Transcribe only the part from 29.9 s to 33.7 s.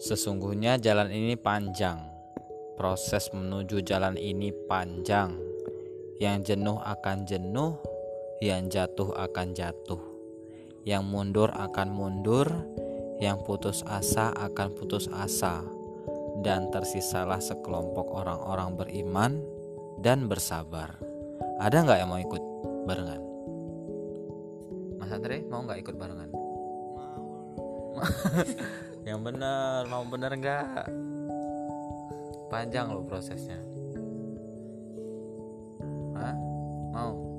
bener nggak? Panjang loh prosesnya.